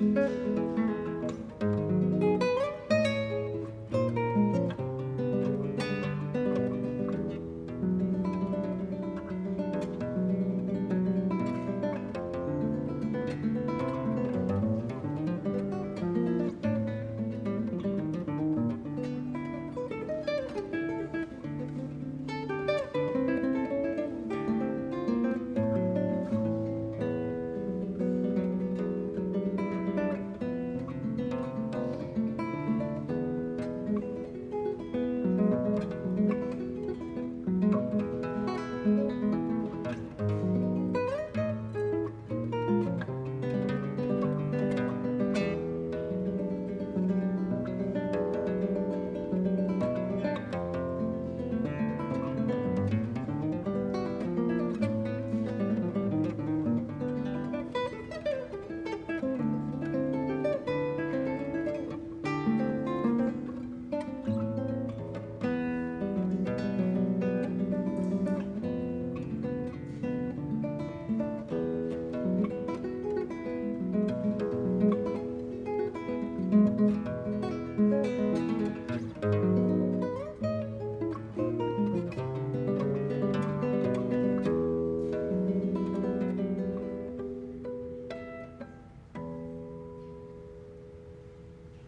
[0.00, 0.49] Música